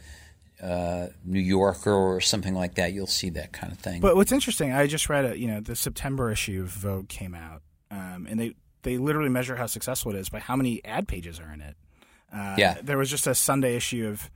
[0.62, 4.00] uh, New Yorker or something like that, you'll see that kind of thing.
[4.00, 7.34] But what's interesting, I just read a you know the September issue of Vogue came
[7.34, 11.08] out, um, and they they literally measure how successful it is by how many ad
[11.08, 11.76] pages are in it.
[12.32, 14.30] Uh, yeah, there was just a Sunday issue of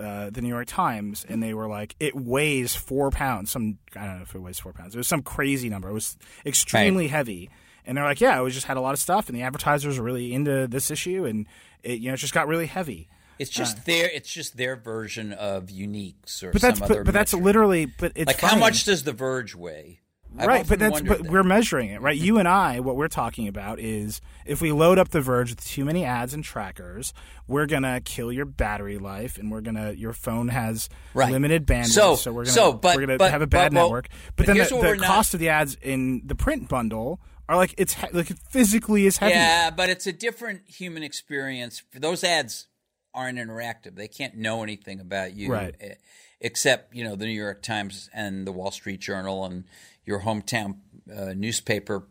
[0.00, 3.50] uh, the New York Times, and they were like, it weighs four pounds.
[3.50, 4.94] Some I don't know if it weighs four pounds.
[4.94, 5.88] It was some crazy number.
[5.88, 7.10] It was extremely right.
[7.10, 7.50] heavy.
[7.86, 9.98] And they're like, yeah, it was just had a lot of stuff, and the advertisers
[9.98, 11.46] were really into this issue, and
[11.82, 13.08] it you know it just got really heavy.
[13.38, 17.04] It's just uh, their it's just their version of Uniques or but that's but, but,
[17.04, 18.54] but that's literally but it's like funny.
[18.54, 20.00] how much does the Verge weigh?
[20.38, 21.30] I've right, but that's but that.
[21.30, 22.16] we're measuring it, right?
[22.16, 25.64] You and I, what we're talking about is if we load up the Verge with
[25.64, 27.14] too many ads and trackers,
[27.46, 31.32] we're gonna kill your battery life, and we're gonna your phone has right.
[31.32, 33.80] limited bandwidth, so, so we're gonna so, but, we're gonna but, have a bad but,
[33.80, 34.08] network.
[34.36, 35.34] But, then the, the cost not...
[35.34, 39.16] of the ads in the print bundle are like it's he- like it physically is
[39.18, 39.34] heavy.
[39.34, 41.82] Yeah, but it's a different human experience.
[41.94, 42.66] Those ads
[43.14, 45.74] aren't interactive; they can't know anything about you, right?
[45.80, 45.94] Eh,
[46.40, 49.64] Except you know the New York Times and the Wall Street Journal and
[50.04, 50.76] your hometown
[51.14, 52.06] uh, newspaper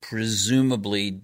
[0.00, 1.22] presumably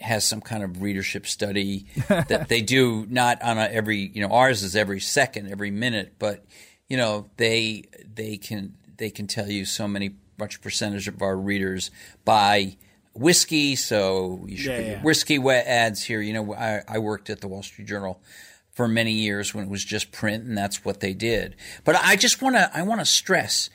[0.00, 4.32] has some kind of readership study that they do not on a every you know
[4.34, 6.44] ours is every second every minute but
[6.88, 11.36] you know they they can they can tell you so many much percentage of our
[11.36, 11.90] readers
[12.24, 12.76] buy
[13.12, 15.02] whiskey so you should yeah, yeah.
[15.02, 18.22] whiskey ads here you know I, I worked at the wall street journal
[18.80, 22.16] for many years when it was just print and that's what they did but i
[22.16, 23.68] just want to i want to stress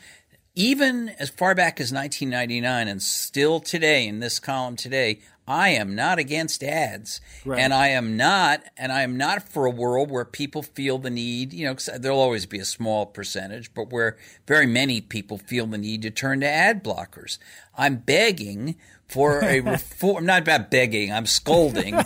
[0.56, 5.96] even as far back as 1999 and still today in this column today, I am
[5.96, 7.20] not against ads.
[7.44, 7.60] Right.
[7.60, 11.10] And I am not, and I am not for a world where people feel the
[11.10, 15.68] need, you know, there'll always be a small percentage, but where very many people feel
[15.68, 17.38] the need to turn to ad blockers.
[17.78, 20.26] I'm begging for a reform.
[20.26, 21.12] not about begging.
[21.12, 21.98] I'm scolding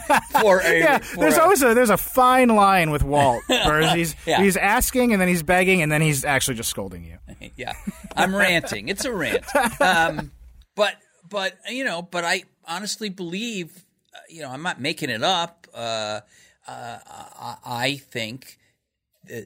[0.42, 0.80] for a.
[0.80, 3.44] Yeah, for there's a, always a there's a fine line with Walt.
[3.50, 4.42] He's yeah.
[4.42, 7.18] he's asking and then he's begging and then he's actually just scolding you.
[7.56, 7.74] yeah,
[8.16, 8.90] I'm ranting.
[8.90, 9.44] It's a rant.
[9.82, 10.32] Um,
[10.76, 10.96] but
[11.30, 15.68] but you know, but I honestly believe, uh, you know, I'm not making it up.
[15.74, 16.22] Uh,
[16.68, 18.58] uh, I think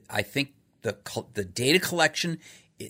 [0.10, 0.98] I think the
[1.34, 2.39] the data collection,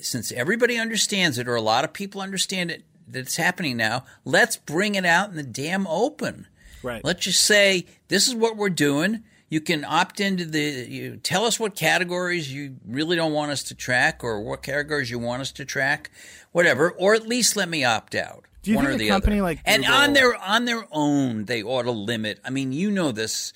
[0.01, 4.57] since everybody understands it, or a lot of people understand it that's happening now, let's
[4.57, 6.47] bring it out in the damn open.
[6.81, 7.03] Right.
[7.03, 9.23] Let's just say this is what we're doing.
[9.49, 10.87] You can opt into the.
[10.89, 15.11] You tell us what categories you really don't want us to track, or what categories
[15.11, 16.09] you want us to track,
[16.51, 16.91] whatever.
[16.91, 18.45] Or at least let me opt out.
[18.63, 19.43] Do you one think or the a company other.
[19.43, 22.39] like and on their on their own, they ought to limit.
[22.43, 23.53] I mean, you know this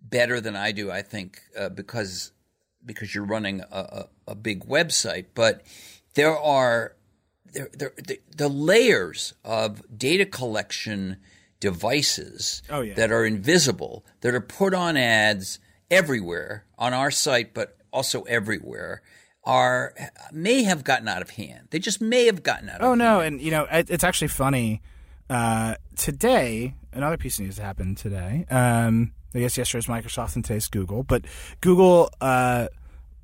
[0.00, 0.90] better than I do.
[0.90, 2.32] I think uh, because
[2.84, 5.62] because you're running a, a, a big website, but
[6.14, 6.95] there are
[7.56, 11.16] the, the layers of data collection
[11.60, 12.94] devices oh, yeah.
[12.94, 15.58] that are invisible that are put on ads
[15.90, 19.02] everywhere on our site, but also everywhere
[19.44, 19.94] are
[20.32, 21.68] may have gotten out of hand.
[21.70, 22.76] They just may have gotten out.
[22.76, 22.90] Of hand.
[22.90, 23.34] Oh no, hand.
[23.34, 24.82] and you know it, it's actually funny.
[25.28, 28.46] Uh, today, another piece of news happened today.
[28.50, 31.24] Um, I guess yesterday was Microsoft and today's Google, but
[31.60, 32.68] Google uh,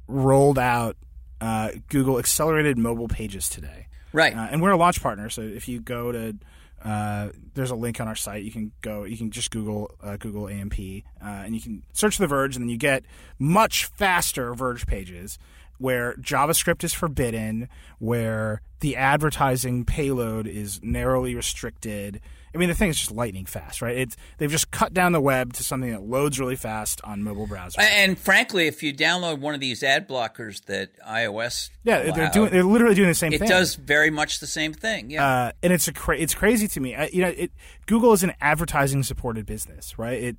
[0.09, 0.97] rolled out
[1.41, 3.89] uh, Google accelerated mobile pages today.
[4.13, 4.37] Right.
[4.37, 6.37] Uh, and we're a launch partner, so if you go to
[6.85, 8.43] uh, there's a link on our site.
[8.43, 9.05] You can go.
[9.05, 10.79] You can just Google uh, Google AMP,
[11.23, 13.05] uh, and you can search the Verge, and then you get
[13.39, 15.39] much faster Verge pages
[15.79, 22.21] where JavaScript is forbidden, where the advertising payload is narrowly restricted,
[22.55, 23.97] I mean, the thing is just lightning fast, right?
[23.97, 27.47] It's they've just cut down the web to something that loads really fast on mobile
[27.47, 27.79] browsers.
[27.79, 32.51] And frankly, if you download one of these ad blockers that iOS, yeah, they're doing,
[32.51, 33.49] they're literally doing the same it thing.
[33.49, 35.11] It does very much the same thing.
[35.11, 36.95] Yeah, uh, and it's a cra- it's crazy to me.
[36.95, 37.53] I, you know, it,
[37.87, 40.23] Google is an advertising supported business, right?
[40.23, 40.37] It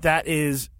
[0.00, 0.70] that is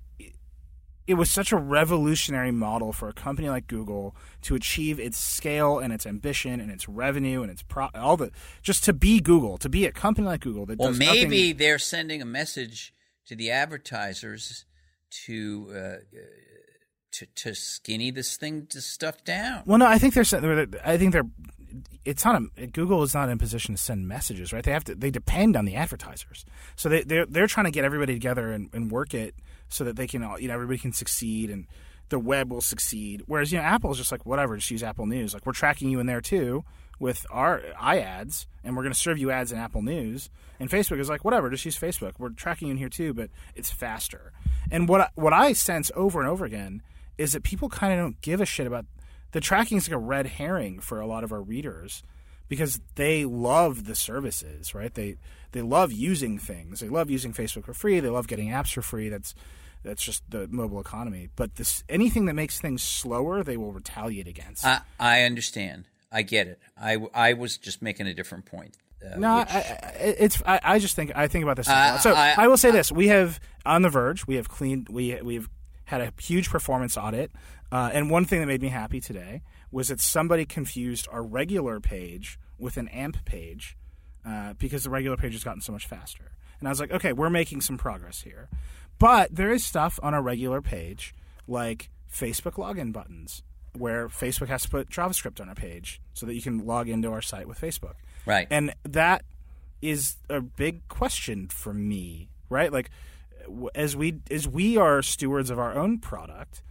[1.09, 5.79] it was such a revolutionary model for a company like Google to achieve its scale
[5.79, 8.31] and its ambition and its revenue and its pro- all the
[8.63, 11.79] just to be Google, to be a company like Google that well, maybe nothing- they're
[11.79, 12.93] sending a message
[13.27, 14.67] to the advertisers
[15.25, 15.97] to uh,
[17.13, 19.63] to to skinny this thing to stuff down.
[19.65, 21.31] Well, no, I think they're I think they're
[22.09, 24.65] it's not a Google is not in a position to send messages, right?
[24.65, 27.85] They have to they depend on the advertisers, so they they're they're trying to get
[27.85, 29.35] everybody together and, and work it
[29.69, 31.67] so that they can all you know everybody can succeed and
[32.09, 33.23] the web will succeed.
[33.27, 35.35] Whereas you know Apple is just like whatever, just use Apple News.
[35.35, 36.65] Like we're tracking you in there too
[36.99, 40.31] with our iAds, and we're going to serve you ads in Apple News.
[40.59, 42.13] And Facebook is like whatever, just use Facebook.
[42.19, 44.33] We're tracking you in here too, but it's faster.
[44.71, 46.81] And what what I sense over and over again
[47.19, 48.87] is that people kind of don't give a shit about
[49.33, 52.03] the tracking is like a red herring for a lot of our readers
[52.49, 54.93] because they love the services, right?
[54.93, 55.17] They
[55.53, 56.81] they love using things.
[56.81, 58.01] They love using Facebook for free.
[58.01, 59.09] They love getting apps for free.
[59.09, 59.35] That's
[59.83, 61.29] that's just the mobile economy.
[61.37, 64.65] But this anything that makes things slower, they will retaliate against.
[64.65, 65.87] I, I understand.
[66.11, 66.59] I get it.
[66.81, 68.77] I, I was just making a different point.
[69.05, 69.49] Uh, no, which...
[69.51, 71.69] I, I, it's I, I, just think I think about this.
[71.69, 75.21] Uh, so I, will say this: we have on the Verge, we have cleaned we
[75.23, 75.49] we have
[75.85, 77.31] had a huge performance audit.
[77.71, 81.81] Uh, and one thing that made me happy today was that somebody confused our regular
[81.81, 83.77] page with an AMP page
[84.27, 86.33] uh, because the regular page has gotten so much faster.
[86.59, 88.49] And I was like, okay, we're making some progress here.
[88.99, 91.15] But there is stuff on a regular page
[91.47, 93.43] like Facebook login buttons
[93.77, 97.13] where Facebook has to put JavaScript on a page so that you can log into
[97.13, 97.95] our site with Facebook.
[98.27, 98.49] Right.
[98.51, 99.23] And that
[99.81, 102.73] is a big question for me, right?
[102.73, 102.91] Like
[103.75, 106.63] as we as we are stewards of our own product,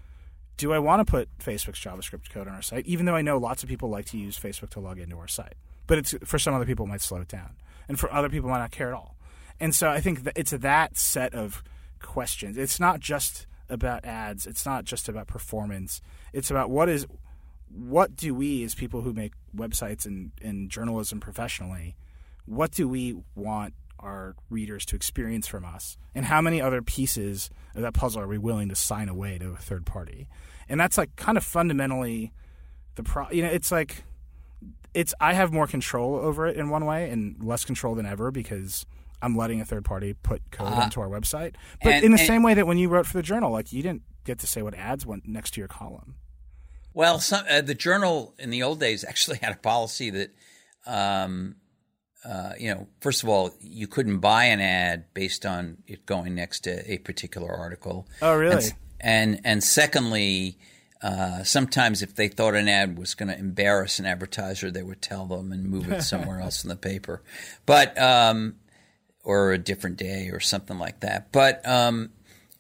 [0.57, 3.37] do I want to put Facebook's JavaScript code on our site even though I know
[3.37, 5.55] lots of people like to use Facebook to log into our site.
[5.85, 7.55] But it's for some other people it might slow it down.
[7.87, 9.15] And for other people might not care at all.
[9.59, 11.63] And so I think it's that set of
[11.99, 12.57] questions.
[12.57, 14.45] It's not just about ads.
[14.45, 16.01] It's not just about performance.
[16.33, 17.07] It's about what is
[17.69, 21.95] what do we as people who make websites and, and journalism professionally,
[22.45, 25.97] what do we want our readers to experience from us?
[26.15, 29.49] And how many other pieces of that puzzle are we willing to sign away to
[29.51, 30.27] a third party?
[30.69, 32.33] And that's like kind of fundamentally
[32.95, 34.03] the pro you know, it's like
[34.93, 38.31] it's I have more control over it in one way and less control than ever
[38.31, 38.85] because
[39.21, 41.55] I'm letting a third party put code uh, onto our website.
[41.83, 43.71] But and, in the and, same way that when you wrote for the journal, like
[43.73, 46.15] you didn't get to say what ads went next to your column.
[46.93, 50.31] Well, some, uh, the journal in the old days actually had a policy that,
[50.85, 51.55] um,
[52.27, 56.35] uh, you know, first of all, you couldn't buy an ad based on it going
[56.35, 58.07] next to a particular article.
[58.21, 58.55] Oh, really?
[58.55, 60.57] And and, and secondly,
[61.01, 65.01] uh, sometimes if they thought an ad was going to embarrass an advertiser, they would
[65.01, 67.21] tell them and move it somewhere else in the paper.
[67.65, 68.55] But um,
[69.23, 71.31] or a different day or something like that.
[71.31, 72.11] But um,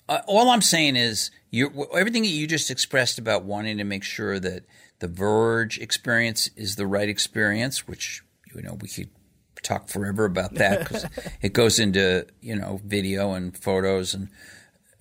[0.09, 4.03] uh, all I'm saying is you, everything that you just expressed about wanting to make
[4.03, 4.65] sure that
[4.99, 8.21] the Verge experience is the right experience, which
[8.53, 9.09] you know we could
[9.61, 11.05] talk forever about that because
[11.41, 14.29] it goes into you know video and photos and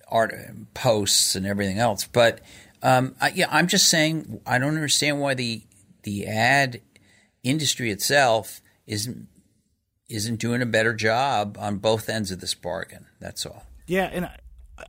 [0.09, 2.07] art and posts and everything else.
[2.07, 2.41] But
[2.81, 5.63] um, I, yeah, I'm just saying I don't understand why the
[6.03, 6.81] the ad
[7.43, 9.27] industry itself isn't
[10.09, 13.07] isn't doing a better job on both ends of this bargain.
[13.19, 13.65] That's all.
[13.87, 14.29] Yeah, and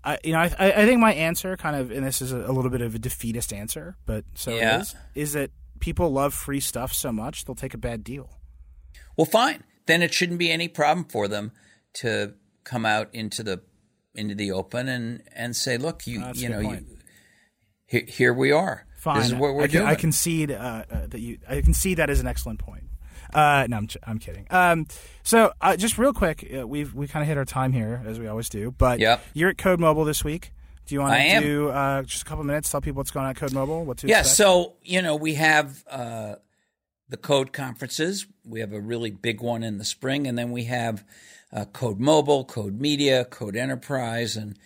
[0.05, 2.71] I, you know, I, I think my answer, kind of, and this is a, little
[2.71, 4.77] bit of a defeatist answer, but so yeah.
[4.77, 5.51] it is, is that
[5.81, 8.38] people love free stuff so much they'll take a bad deal.
[9.19, 9.65] Well, fine.
[9.87, 11.53] Then it shouldn't be any problem for them
[11.95, 13.61] to come out into the
[14.15, 16.87] into the open and and say, look, you oh, you know, you,
[17.87, 18.87] here, here, we are.
[18.99, 19.19] Fine.
[19.19, 19.87] This is what we're I, doing.
[19.87, 21.39] I concede uh, uh, that you.
[21.49, 22.85] I concede that is an excellent point.
[23.35, 24.47] Uh, no, I'm, I'm kidding.
[24.51, 24.87] Um,
[25.23, 28.21] so uh, just real quick, uh, we've we kind of hit our time here as
[28.21, 28.71] we always do.
[28.71, 29.23] But yep.
[29.35, 30.53] you're at Code Mobile this week.
[30.87, 32.71] Do you want to do uh, just a couple minutes?
[32.71, 33.85] Tell people what's going on at Code Mobile.
[33.85, 34.21] What to yeah.
[34.21, 34.37] Expect?
[34.37, 36.37] So you know we have uh,
[37.09, 38.27] the Code conferences.
[38.45, 41.05] We have a really big one in the spring, and then we have
[41.53, 44.59] uh, Code Mobile, Code Media, Code Enterprise, and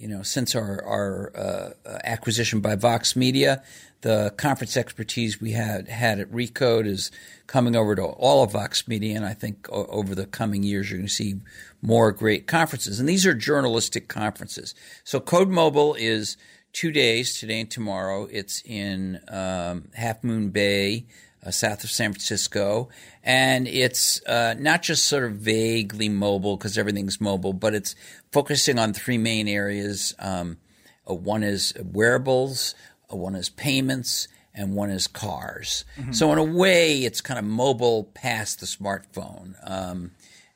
[0.00, 3.62] you know, since our, our uh, acquisition by Vox Media,
[4.00, 7.10] the conference expertise we had had at Recode is
[7.46, 10.90] coming over to all of Vox Media, and I think o- over the coming years
[10.90, 11.40] you're going to see
[11.82, 12.98] more great conferences.
[12.98, 14.74] And these are journalistic conferences.
[15.04, 16.38] So Code Mobile is
[16.72, 18.26] two days, today and tomorrow.
[18.30, 21.06] It's in um, Half Moon Bay,
[21.44, 22.88] uh, south of San Francisco,
[23.22, 27.94] and it's uh, not just sort of vaguely mobile because everything's mobile, but it's
[28.32, 30.14] focusing on three main areas.
[30.18, 30.58] Um,
[31.08, 32.74] uh, one is wearables,
[33.12, 35.84] uh, one is payments, and one is cars.
[35.98, 36.12] Mm-hmm.
[36.12, 39.54] So in a way, it's kind of mobile past the smartphone.
[39.62, 40.10] Um,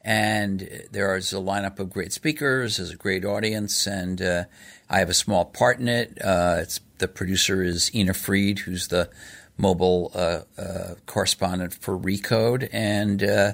[0.04, 2.76] and there is a lineup of great speakers.
[2.76, 4.44] There's a great audience, and uh,
[4.90, 6.18] I have a small part in it.
[6.22, 9.10] Uh, it's the producer is Ina Fried, who's the
[9.56, 13.52] mobile uh, uh correspondent for Recode, and uh,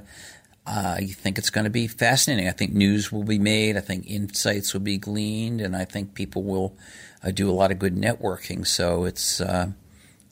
[0.66, 2.48] I think it's going to be fascinating.
[2.48, 3.76] I think news will be made.
[3.76, 6.76] I think insights will be gleaned, and I think people will
[7.22, 8.66] uh, do a lot of good networking.
[8.66, 9.68] So it's, uh,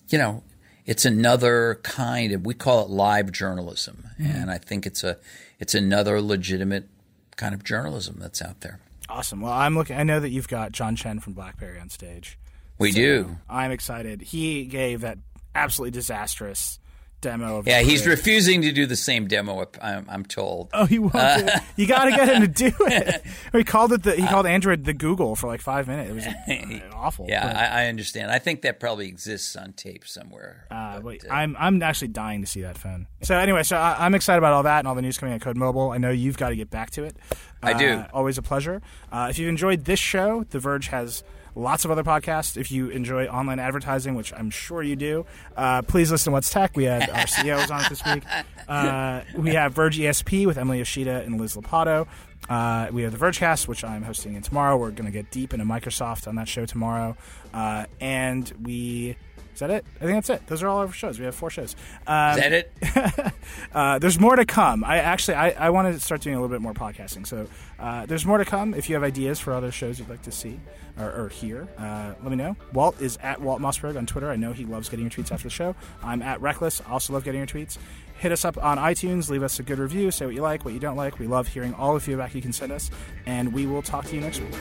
[0.09, 0.43] you know,
[0.87, 4.31] it's another kind of we call it live journalism, mm-hmm.
[4.31, 5.19] and I think it's a
[5.59, 6.89] it's another legitimate
[7.37, 8.81] kind of journalism that's out there.
[9.09, 9.41] Awesome.
[9.41, 9.97] Well, I'm looking.
[9.97, 12.39] I know that you've got John Chen from BlackBerry on stage.
[12.79, 13.37] We so do.
[13.49, 14.21] I'm excited.
[14.21, 15.19] He gave that
[15.55, 16.79] absolutely disastrous
[17.21, 17.63] demo.
[17.67, 19.67] yeah, he's refusing to do the same demo.
[19.81, 20.71] I'm, I'm told.
[20.73, 21.15] Oh, he won't.
[21.15, 23.23] Uh, you got to get him to do it.
[23.53, 24.15] he called it the.
[24.15, 26.11] He called Android the Google for like five minutes.
[26.11, 26.27] It was
[26.83, 27.27] uh, awful.
[27.29, 28.31] Yeah, I, I, understand.
[28.31, 30.67] I think that probably exists on tape somewhere.
[30.71, 33.07] Uh, but, uh, I'm I'm actually dying to see that phone.
[33.23, 35.41] So anyway, so I, am excited about all that and all the news coming on
[35.41, 35.91] Code Mobile.
[35.91, 37.17] I know you've got to get back to it.
[37.63, 37.89] I do.
[37.89, 38.81] Uh, always a pleasure.
[39.11, 41.25] Uh, if you've enjoyed this show, The Verge has
[41.59, 42.57] lots of other podcasts.
[42.57, 46.51] If you enjoy online advertising, which I'm sure you do, uh, please listen to What's
[46.51, 46.77] Tech.
[46.77, 48.23] We had our CEOs on it this week.
[48.69, 52.07] Uh, we have Verge ESP with Emily Yoshida and Liz Lopatto.
[52.49, 54.77] Uh, we have the Vergecast, which I'm hosting in tomorrow.
[54.77, 57.17] We're going to get deep into Microsoft on that show tomorrow.
[57.53, 59.17] Uh, and we.
[59.59, 59.85] Is that it?
[59.97, 60.47] I think that's it.
[60.47, 61.19] Those are all our shows.
[61.19, 61.75] We have four shows.
[62.07, 63.33] Um, Is that it?
[63.75, 64.85] uh, there's more to come.
[64.85, 67.27] I actually I, I want to start doing a little bit more podcasting.
[67.27, 67.49] So
[67.81, 68.73] uh, there's more to come.
[68.73, 70.61] If you have ideas for other shows you'd like to see
[70.97, 72.55] or, or hear, uh, let me know.
[72.73, 74.31] Walt is at Walt Mossberg on Twitter.
[74.31, 75.75] I know he loves getting your tweets after the show.
[76.05, 76.81] I'm at Reckless.
[76.87, 77.79] I also love getting your tweets.
[78.19, 79.29] Hit us up on iTunes.
[79.29, 80.13] Leave us a good review.
[80.13, 81.19] Say what you like, what you don't like.
[81.19, 82.93] We love hearing all the feedback you can send us.
[83.27, 84.55] And we will talk to you next week.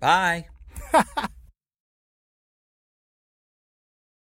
[0.00, 0.46] Bye.